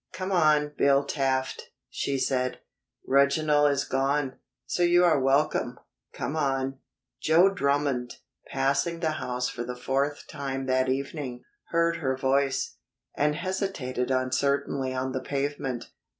"Come 0.13 0.31
on, 0.31 0.73
Bill 0.79 1.03
Taft," 1.05 1.69
she 1.87 2.17
said. 2.17 2.57
"Reginald 3.05 3.69
is 3.69 3.83
gone, 3.83 4.39
so 4.65 4.81
you 4.81 5.05
are 5.05 5.19
welcome. 5.19 5.77
Come 6.11 6.35
on." 6.35 6.79
Joe 7.21 7.53
Drummond, 7.53 8.15
passing 8.47 8.99
the 9.01 9.11
house 9.21 9.47
for 9.47 9.63
the 9.63 9.75
fourth 9.75 10.25
time 10.27 10.65
that 10.65 10.89
evening, 10.89 11.43
heard 11.67 11.97
her 11.97 12.17
voice, 12.17 12.77
and 13.15 13.35
hesitated 13.35 14.09
uncertainly 14.09 14.91
on 14.91 15.11
the 15.11 15.21
pavement. 15.21 15.91